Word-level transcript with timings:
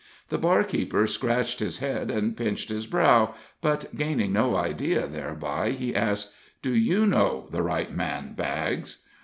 The 0.29 0.39
barkeeper 0.39 1.05
scratched 1.05 1.59
his 1.59 1.77
head 1.77 2.09
and 2.09 2.35
pinched 2.35 2.69
his 2.69 2.87
brow, 2.87 3.35
but, 3.61 3.95
gaining 3.95 4.33
no 4.33 4.55
idea 4.55 5.05
thereby, 5.05 5.73
he 5.73 5.93
asked: 5.93 6.33
"Do 6.63 6.73
you 6.73 7.05
know 7.05 7.45
the 7.51 7.61
right 7.61 7.93
man, 7.95 8.33
Baggs?" 8.33 9.03